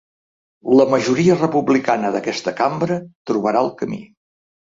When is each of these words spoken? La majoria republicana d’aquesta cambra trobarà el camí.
La 0.79 0.87
majoria 0.93 1.35
republicana 1.37 2.09
d’aquesta 2.15 2.55
cambra 2.63 2.99
trobarà 3.33 3.63
el 3.69 3.71
camí. 3.85 4.03